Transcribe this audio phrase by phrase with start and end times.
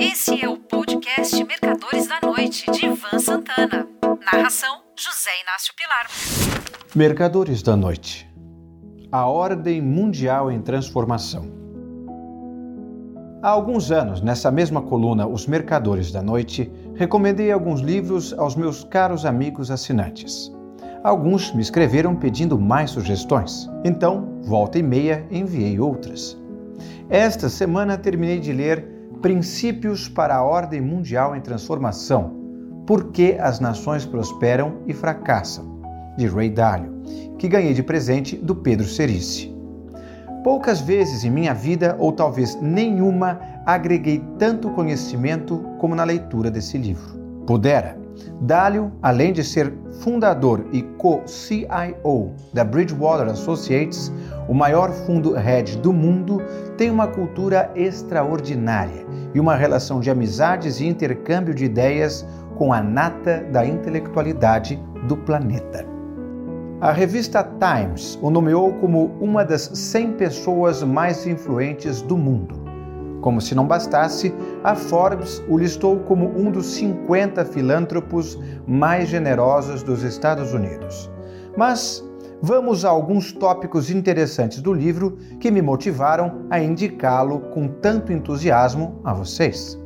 [0.00, 3.84] Esse é o podcast Mercadores da Noite, de Ivan Santana.
[4.32, 6.06] Narração: José Inácio Pilar.
[6.94, 8.30] Mercadores da Noite
[9.10, 11.50] A Ordem Mundial em Transformação.
[13.42, 18.84] Há alguns anos, nessa mesma coluna Os Mercadores da Noite, recomendei alguns livros aos meus
[18.84, 20.52] caros amigos assinantes.
[21.02, 26.38] Alguns me escreveram pedindo mais sugestões, então, volta e meia, enviei outras.
[27.10, 32.36] Esta semana terminei de ler Princípios para a Ordem Mundial em Transformação:
[32.86, 35.80] Por que as nações prosperam e fracassam,
[36.16, 37.02] de Ray Dalio,
[37.36, 39.52] que ganhei de presente do Pedro Cerici.
[40.44, 46.78] Poucas vezes em minha vida, ou talvez nenhuma, agreguei tanto conhecimento como na leitura desse
[46.78, 47.18] livro.
[47.44, 47.98] Pudera,
[48.40, 54.12] Dálio, além de ser fundador e co-CIO da Bridgewater Associates,
[54.48, 56.40] o maior fundo hedge do mundo,
[56.76, 62.26] tem uma cultura extraordinária e uma relação de amizades e intercâmbio de ideias
[62.56, 65.86] com a nata da intelectualidade do planeta.
[66.80, 72.54] A revista Times o nomeou como uma das 100 pessoas mais influentes do mundo.
[73.20, 74.32] Como se não bastasse,
[74.64, 81.10] a Forbes o listou como um dos 50 filântropos mais generosos dos Estados Unidos.
[81.56, 82.04] Mas
[82.42, 89.00] vamos a alguns tópicos interessantes do livro que me motivaram a indicá-lo com tanto entusiasmo
[89.04, 89.78] a vocês.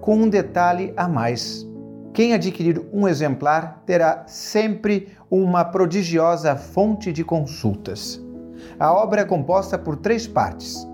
[0.00, 1.68] Com um detalhe a mais.
[2.12, 8.20] Quem adquirir um exemplar terá sempre uma prodigiosa fonte de consultas.
[8.78, 10.90] A obra é composta por três partes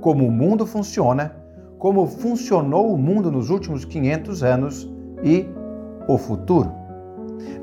[0.00, 1.34] como o mundo funciona,
[1.78, 4.90] como funcionou o mundo nos últimos 500 anos
[5.22, 5.46] e
[6.08, 6.72] o futuro.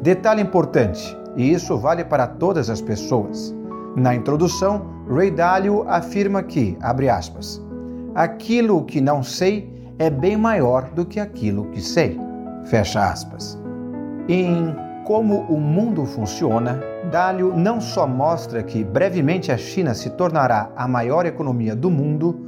[0.02, 3.54] Detalhe importante, e isso vale para todas as pessoas.
[3.96, 7.62] Na introdução, Ray Dalio afirma que, abre aspas,
[8.14, 12.20] aquilo que não sei é bem maior do que aquilo que sei.
[12.66, 13.60] Fecha aspas.
[14.28, 20.72] Em Como o Mundo Funciona, Dálio não só mostra que brevemente a China se tornará
[20.76, 22.44] a maior economia do mundo,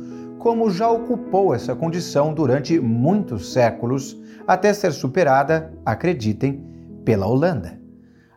[0.47, 6.66] como já ocupou essa condição durante muitos séculos, até ser superada, acreditem,
[7.03, 7.78] pela Holanda,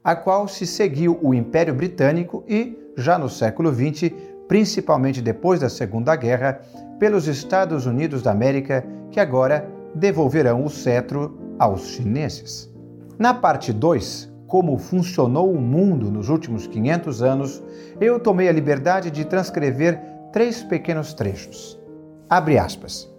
[0.03, 4.10] a qual se seguiu o Império Britânico e, já no século XX,
[4.49, 6.60] principalmente depois da Segunda Guerra,
[6.99, 12.69] pelos Estados Unidos da América, que agora devolverão o cetro aos chineses.
[13.20, 17.62] Na parte 2, como funcionou o mundo nos últimos 500 anos,
[18.00, 21.80] eu tomei a liberdade de transcrever três pequenos trechos.
[22.31, 23.11] Abre aspas.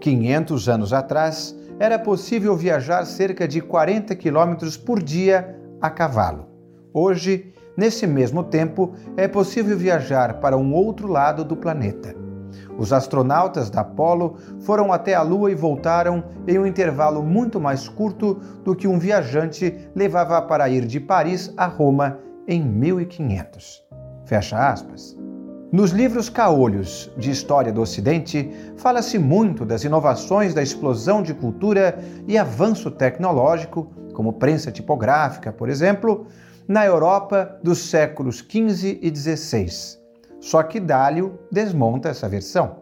[0.00, 6.46] 500 anos atrás, era possível viajar cerca de 40 quilômetros por dia a cavalo.
[6.92, 12.12] Hoje, nesse mesmo tempo, é possível viajar para um outro lado do planeta.
[12.76, 17.88] Os astronautas da Apollo foram até a Lua e voltaram em um intervalo muito mais
[17.88, 18.34] curto
[18.64, 22.18] do que um viajante levava para ir de Paris a Roma
[22.48, 23.84] em 1500.
[24.24, 25.19] Fecha aspas.
[25.72, 31.98] Nos livros caolhos de História do Ocidente, fala-se muito das inovações da explosão de cultura
[32.26, 36.26] e avanço tecnológico, como prensa tipográfica, por exemplo,
[36.66, 40.00] na Europa dos séculos XV e XVI
[40.40, 42.78] só que Dálio desmonta essa versão.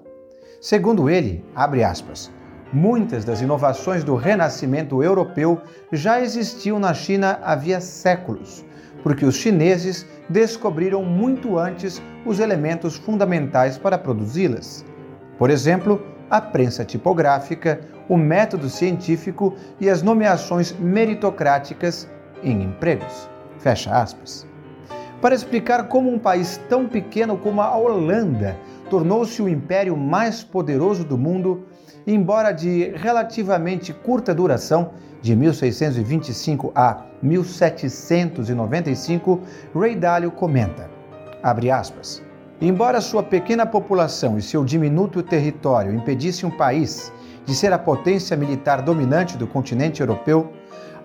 [0.60, 2.30] Segundo ele, abre aspas,
[2.72, 5.60] muitas das inovações do renascimento europeu
[5.92, 8.64] já existiam na China havia séculos,
[9.02, 14.84] porque os chineses descobriram muito antes os elementos fundamentais para produzi-las.
[15.38, 22.08] Por exemplo, a prensa tipográfica, o método científico e as nomeações meritocráticas
[22.42, 23.28] em empregos.
[23.58, 24.48] Fecha aspas
[25.20, 28.56] para explicar como um país tão pequeno como a Holanda
[28.88, 31.66] tornou-se o império mais poderoso do mundo,
[32.08, 39.40] embora de relativamente curta duração, de 1625 a 1795,
[39.74, 40.88] Ray Dalio comenta,
[41.42, 42.22] abre aspas,
[42.60, 47.12] Embora sua pequena população e seu diminuto território impedissem um país
[47.44, 50.52] de ser a potência militar dominante do continente europeu,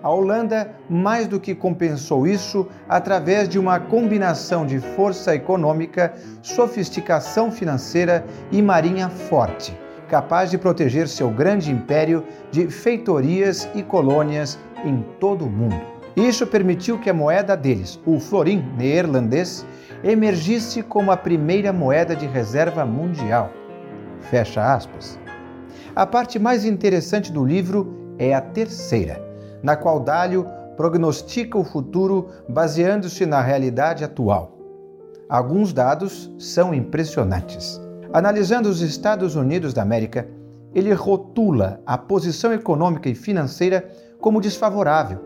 [0.02, 6.12] a Holanda mais do que compensou isso através de uma combinação de força econômica,
[6.42, 9.78] sofisticação financeira e marinha forte,
[10.08, 15.80] capaz de proteger seu grande império de feitorias e colônias em todo o mundo.
[16.16, 19.66] Isso permitiu que a moeda deles, o florim neerlandês,
[20.02, 23.50] emergisse como a primeira moeda de reserva mundial.
[24.20, 25.18] Fecha aspas.
[25.96, 29.24] A parte mais interessante do livro é a terceira
[29.64, 30.46] na qual Dálio
[30.76, 34.58] prognostica o futuro baseando-se na realidade atual.
[35.26, 37.80] Alguns dados são impressionantes.
[38.14, 40.28] Analisando os Estados Unidos da América,
[40.72, 43.90] ele rotula a posição econômica e financeira
[44.20, 45.18] como desfavorável,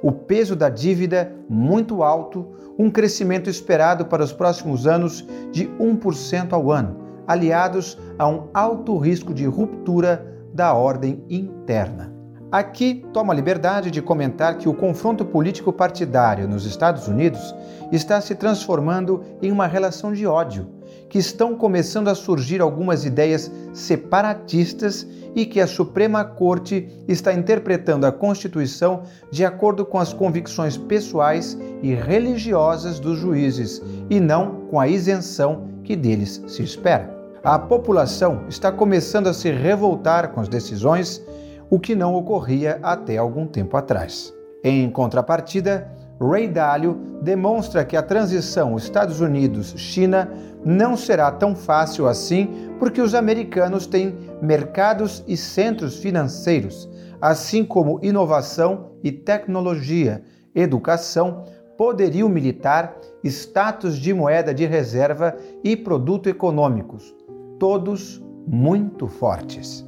[0.00, 2.46] o peso da dívida muito alto,
[2.78, 6.96] um crescimento esperado para os próximos anos de 1% ao ano,
[7.26, 12.14] aliados a um alto risco de ruptura da ordem interna.
[12.52, 17.52] Aqui tomo a liberdade de comentar que o confronto político partidário nos Estados Unidos
[17.90, 20.75] está se transformando em uma relação de ódio,
[21.08, 28.06] que estão começando a surgir algumas ideias separatistas e que a Suprema Corte está interpretando
[28.06, 34.80] a Constituição de acordo com as convicções pessoais e religiosas dos juízes e não com
[34.80, 37.14] a isenção que deles se espera.
[37.44, 41.22] A população está começando a se revoltar com as decisões
[41.70, 44.32] o que não ocorria até algum tempo atrás.
[44.64, 45.88] Em contrapartida,
[46.20, 50.30] Ray Dalio demonstra que a transição Estados Unidos-China
[50.64, 56.88] não será tão fácil assim, porque os americanos têm mercados e centros financeiros,
[57.20, 60.22] assim como inovação e tecnologia,
[60.54, 61.44] educação,
[61.76, 67.14] poderio militar, status de moeda de reserva e produto econômicos,
[67.58, 69.86] todos muito fortes.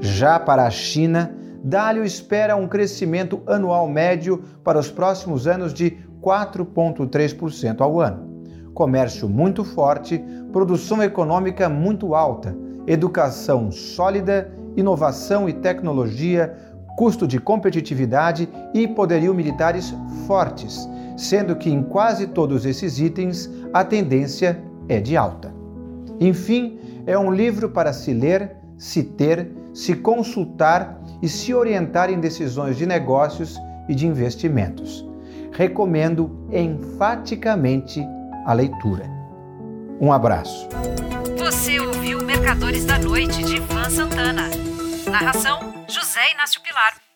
[0.00, 5.96] Já para a China, Dalio espera um crescimento anual médio para os próximos anos de
[6.20, 8.30] 4,3% ao ano.
[8.74, 10.22] Comércio muito forte,
[10.52, 12.56] produção econômica muito alta,
[12.86, 16.56] educação sólida, inovação e tecnologia,
[16.96, 19.94] custo de competitividade e poderio militares
[20.26, 25.52] fortes, sendo que em quase todos esses itens a tendência é de alta.
[26.18, 32.20] Enfim, é um livro para se ler, se ter se consultar e se orientar em
[32.20, 33.58] decisões de negócios
[33.88, 35.06] e de investimentos.
[35.52, 38.02] Recomendo enfaticamente
[38.46, 39.04] a leitura.
[40.00, 40.68] Um abraço.
[41.38, 44.48] Você ouviu Mercadores da Noite de Ivan Santana.
[45.10, 47.11] Narração: José Inácio Pilar.